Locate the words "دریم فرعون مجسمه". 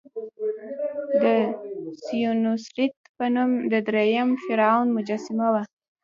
3.87-5.47